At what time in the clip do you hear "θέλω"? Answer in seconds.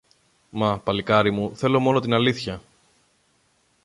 1.55-1.79